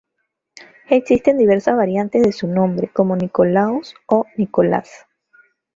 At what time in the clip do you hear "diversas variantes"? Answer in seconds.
1.37-2.23